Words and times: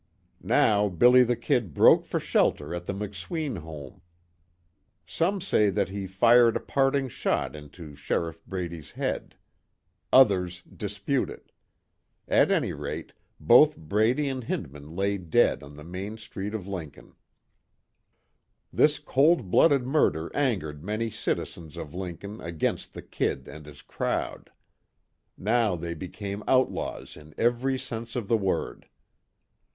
Now 0.41 0.89
"Billy 0.89 1.23
the 1.23 1.35
Kid" 1.35 1.75
broke 1.75 2.05
for 2.05 2.19
shelter 2.19 2.73
at 2.73 2.85
the 2.87 2.91
McSween 2.95 3.59
home. 3.59 4.01
Some 5.05 5.39
say 5.39 5.69
that 5.69 5.89
he 5.89 6.07
fired 6.07 6.57
a 6.57 6.59
parting 6.59 7.07
shot 7.07 7.55
into 7.55 7.93
Sheriff 7.93 8.43
Brady's 8.47 8.89
head. 8.93 9.35
Others 10.11 10.63
dispute 10.63 11.29
it. 11.29 11.51
At 12.27 12.49
any 12.49 12.73
rate 12.73 13.13
both 13.39 13.77
Brady 13.77 14.27
and 14.27 14.45
Hindman 14.45 14.95
lay 14.95 15.19
dead 15.19 15.61
on 15.61 15.75
the 15.75 15.83
main 15.83 16.17
street 16.17 16.55
of 16.55 16.65
Lincoln. 16.65 17.13
This 18.73 18.97
cold 18.97 19.51
blooded 19.51 19.85
murder 19.85 20.35
angered 20.35 20.83
many 20.83 21.11
citizens 21.11 21.77
of 21.77 21.93
Lincoln 21.93 22.41
against 22.41 22.93
the 22.95 23.03
"Kid" 23.03 23.47
and 23.47 23.67
his 23.67 23.83
crowd. 23.83 24.51
Now 25.37 25.75
they 25.75 25.93
became 25.93 26.43
outlaws 26.47 27.15
in 27.15 27.35
every 27.37 27.77
sense 27.77 28.15
of 28.15 28.27
the 28.27 28.35
word. 28.37 28.89